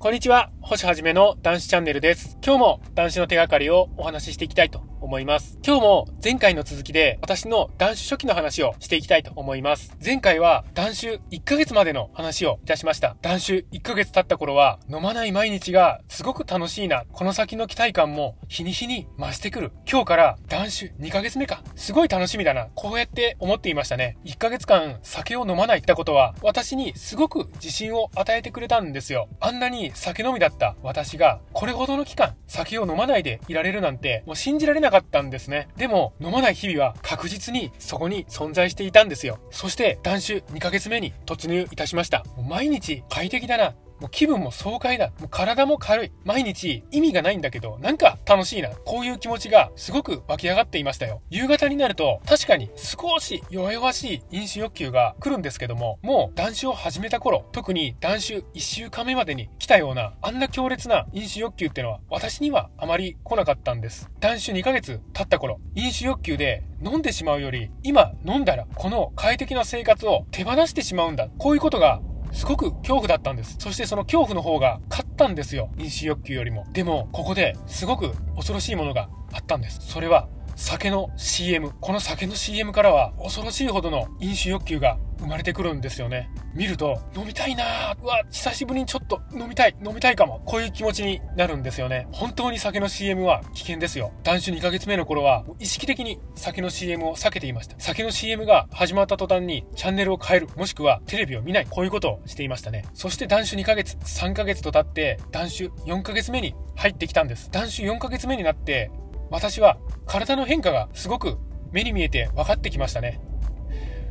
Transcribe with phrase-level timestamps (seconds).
[0.00, 2.38] こんにちは、星はじめの男子チャンネルです。
[2.40, 5.58] 今日も男子の手がかりをお話ししていきたいと思います。
[5.64, 9.96] 今日も前回の続きで私の断酒初期の話をしていきたいと思います。
[10.04, 13.16] 前回は断酒1ヶ月までの話をいたしました。
[13.22, 17.04] 断酒1ヶ月経った頃は飲まない毎日がすごく楽しいな。
[17.12, 19.72] この先の期待感も日に日に増してくる。
[19.90, 21.62] 今日から断酒2ヶ月目か。
[21.76, 22.68] すごい楽しみだな。
[22.74, 24.18] こうやって思っていましたね。
[24.24, 29.28] 1ヶ月間酒を飲まないってことは私にすごく自信を与えてくれたんですよ。
[29.40, 35.68] あんなに酒飲みだった私がこれほどの期間酒を飲まないでいられるなんてもう信じられないなかったんですね。
[35.76, 39.38] でも、飲まない日々は確実にそこに存在していたんですよ。
[39.50, 42.24] そして、断酒2ヶ月目に突入いたしました。
[42.48, 43.74] 毎日快適だな。
[44.00, 45.08] もう気分も爽快だ。
[45.18, 46.12] もう体も軽い。
[46.24, 48.70] 毎日意味がないんだけど、なんか楽しいな。
[48.70, 51.22] こういう気持ちがすごく湧き上がっていましたよ。
[51.30, 64.10] 夕方になると、確かに少し弱々しい飲酒欲求が来るんですけども、もう断酒を始めた頃、特に断酒1週間目までに来たような、あんな強烈な飲酒欲求ってのは、私にはあまり来なかったんです。
[64.20, 71.28] 断酒2ヶ月経った頃、飲酒欲求で飲んでしまうより、今飲んだら、この快適な生活を手放してしまうんだ。
[71.38, 72.00] こういうことが
[72.32, 73.56] すごく恐怖だったんです。
[73.58, 75.70] そしてその恐怖の方が勝ったんですよ。
[75.78, 76.66] 飲酒欲求よりも。
[76.72, 79.80] でも、ここですごく恐ろしいものがあったんです。
[79.80, 81.70] それは、酒の CM。
[81.80, 86.30] この酒の CM からは恐ろしいほどの飲酒欲求が生まれてくるんですよね。
[86.58, 90.42] 見ると、飲みたいなーうわ、久しぶりにちょっと飲みたい、飲みたいかも。
[90.44, 92.08] こういう気持ちになるんですよね。
[92.10, 94.10] 本当に酒の CM は危険ですよ。
[94.24, 97.76] 断酒2ヶ月目の頃は、意識的に酒の CM を避けていました。
[97.78, 102.84] 酒の CM が始まった途端にチャンネルを変える、もしくはテレビを見ない、こういうことをしていましたね。
[102.92, 107.52] そして断酒2ヶ月、3ヶ月と経って、断酒4ヶ月目に入ってきたんです。
[107.52, 108.90] 断酒4ヶ月目になって、
[109.30, 111.38] 私は体の変化がすごく
[111.70, 113.20] 目に見えて分かってきましたね。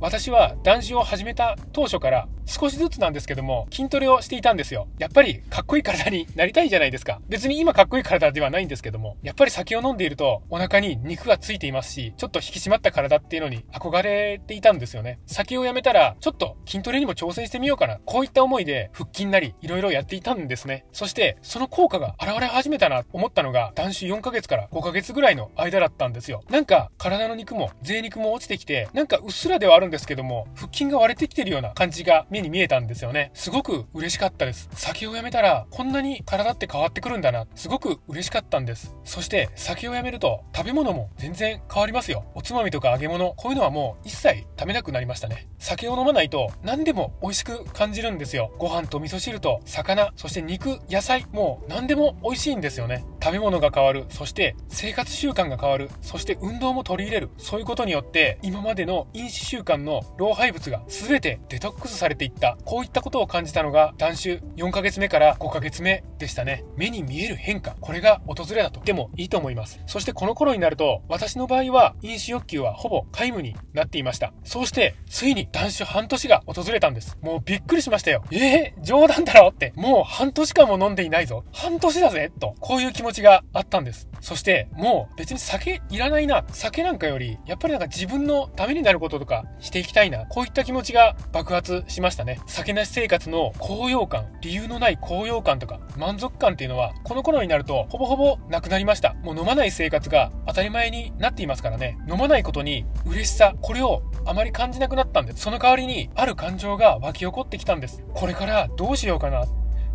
[0.00, 4.88] 私は男子を始めた当初から少しずつなんですけども、筋トレをしていたんですよ。
[4.98, 7.20] やっぱりかっこいい体になりたいじゃないですか。
[7.28, 15.20] 別に今かっこいい体ではないんですけども、やっぱり酒を飲んでいるとお腹に肉がついていますし、ちょっと引き締まった体っていうのに憧れていたんですよね。
[15.26, 18.00] 酒をやめたら、ちょっと筋トレにも挑戦してみようかな。
[18.06, 20.86] こういった思いで腹筋なり、いろいろやっていたんですね。
[20.92, 26.42] そして、その効果が現れ始めたなと思ったのが、男子4ヶ月から5ヶ月ぐらいの間だったんですよ。
[26.48, 33.30] なんか、体の肉も、贅肉も落ちてきて、なんかうっすらではあるんですけども、腹筋が割れてきてるような感じが見目に見えたんですよね。
[33.34, 34.68] すごく嬉しかったです。
[34.72, 38.94] 酒をやめたら、こんなに体って変わってくるんだな、すごく嬉しかったんです。
[39.04, 42.24] そして、酒をやめると、食べ物も全然変わりますよ。
[42.34, 45.48] おつまみとか揚げ物、こういうのはもう一切食べなくなりましたね。
[45.58, 48.54] 酒を飲まないと、何でも美味しく感じるんですよ。
[48.58, 53.04] ご飯と味噌汁と魚、そして肉、野菜、もう何でも美味しいんですよね。
[53.28, 57.28] 食べ物が変わる、そして生活習慣が変わる、そして運動も取り入れる。
[57.36, 62.56] そういうことによって、今までの飲酒習慣の老廃物が全てデトックスされていった。
[62.64, 66.64] こういったことを感じたのが、断酒4ヶ月目から5ヶ月目でしたね。
[66.78, 67.76] 目に見える変化。
[67.82, 69.78] これが訪れだとでもいいと思います。
[69.86, 74.32] そしてこの頃になると、私の場合は飲酒欲求はほぼ皆無になっていました。
[74.42, 77.18] そうして、ついに断酒半年が訪れたんです。
[77.20, 78.24] もうびっくりしましたよ。
[78.30, 79.74] えー、冗談だろって。
[79.76, 81.44] もう半年間も飲んでいないぞ。
[81.52, 82.54] 半年だぜと。
[82.60, 84.08] こういう気持ちがあったんです。
[84.20, 86.44] そして、もう別に酒いらないな。
[86.48, 90.26] 酒なんかより、やっぱりなんか自分のためになることとかしていきたいな。
[90.26, 92.40] こういった気持ちが爆発しましたね。
[92.46, 99.14] 酒なし生活の高揚感、理由のない高揚感とか満足感っていうのは、この頃になるとほぼほぼなくなりました。
[99.22, 101.98] もう飲まない生活が当たり前になっていますからね。
[102.10, 105.40] 飲まないことに嬉しさ、これをあまり感じなくなったんです。
[105.40, 108.02] その代わりに、ある感情が湧き起こってきたんです。
[108.14, 109.44] これからどうしようかな。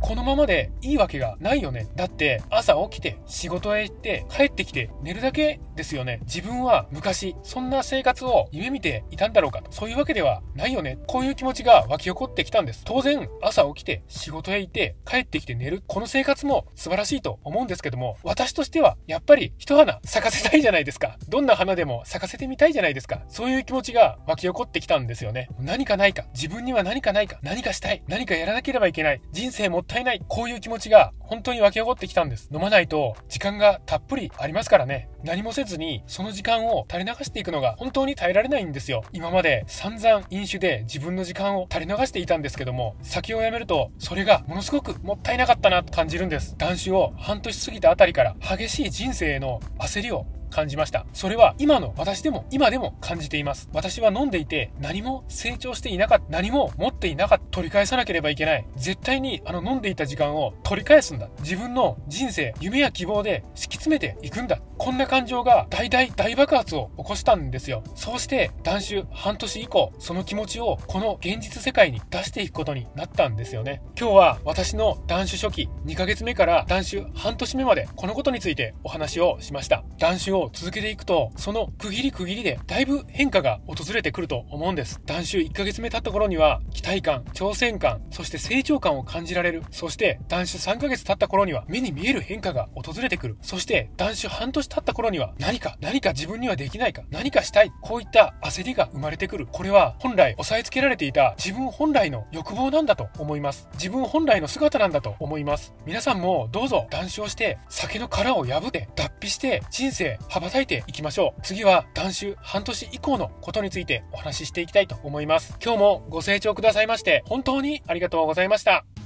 [0.00, 1.86] このままでいいわけがないよね。
[1.94, 6.20] だって朝起きて仕事へ行って帰ってきて寝るだけですよね。
[6.22, 9.70] 自分は昔そんな生活を夢見ていたんだろうかと。
[9.72, 10.98] そういうわけではないよね。
[11.06, 12.82] こういう気持ちが湧き起こってきたんです。
[12.84, 15.82] 当然朝起きて仕事へ行って帰ってきて寝る。
[15.86, 21.18] この生活も素晴らしいと思うんですけども、私としてはやっぱり一花咲かせたいじゃないですか。
[21.28, 23.22] どんな花でも咲かせてみたいじゃないですか。
[23.28, 25.48] そういう気持ちが湧き起こってきたんですよね。
[25.58, 26.24] 何かないか。
[26.34, 27.38] 自分には何かないか。
[27.42, 28.02] 何かしたい。
[28.08, 29.20] 何かやらなければいけない。
[29.32, 30.22] 人生もったいない。
[30.28, 32.48] こういう気持ちが本当に湧き起こってきたんです。
[32.52, 35.08] 飲まないと時間がたっぷりありますからね。
[35.24, 39.02] 何もせずにその時間を垂れ流していくのが本当に耐えられないんですよ。
[39.12, 46.56] 今まで散々飲酒で自分の時間を垂れ流していたんですけども、酒をやめるとそれがものすごくもったいなかったなと感じるんです。
[46.56, 51.06] 断酒を半年過ぎたあたりから激しい人生への焦りを感じました。
[51.12, 53.68] それは今の私でも今でも感じています。
[53.72, 56.24] 私は飲んでいて何も成長していなかった。
[56.28, 57.44] 何も持っていなかった。
[57.50, 58.66] 取り返さなければいけない。
[58.76, 61.28] 絶対にあの飲んでいた時間を取り返すんだ。
[61.40, 64.60] 自分の人生、夢や希望で敷き詰めていくんだ。
[64.82, 67.84] こんな感情が大大大爆発を起こしたんですよ。
[67.94, 73.82] そうして断酒半年以降、その気持ちをこの現実世界に出していくことになったんですよね。
[73.94, 79.84] 今日は私の断酒初期2ヶ月目から断酒半年目までこのことについてお話をしました。
[79.98, 85.02] 断酒を続けていくと、その区切り区切りでだいぶ変化が訪れてくると思うんです。
[85.04, 89.62] 断酒1ヶ月目経った頃には期待感、挑戦感、そして成長感を感じられる。
[89.70, 93.36] そして断酒3ヶ月経った頃には目に見える変化が訪れてくる。
[93.42, 97.72] そして断酒半年経った頃には何か、何か自分にはできないか、何かしたい。
[97.82, 99.46] こういった焦りが生まれてくる。
[99.50, 103.68] これは本来押さえつけられていた自分本来の欲望なんだと思います。
[103.74, 105.74] 自分本来の姿なんだと思います。
[105.84, 111.42] 皆さんもどうぞ断酒をして酒の殻を破って脱皮して人生羽ばたいていきましょう。
[111.42, 115.56] 次は断酒半年以降のことについてお話ししていきたいと思います。
[115.62, 118.99] 今日もご清聴くださいまして本当にありがとうございました。